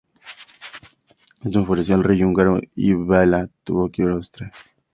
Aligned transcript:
Esto 1.43 1.59
enfureció 1.59 1.93
al 1.93 2.03
rey 2.03 2.23
húngaro 2.23 2.59
y 2.73 2.95
Bela 2.95 3.47
tuvo 3.63 3.91
que 3.91 4.01
huir 4.01 4.13
a 4.13 4.15
Austria. 4.15 4.51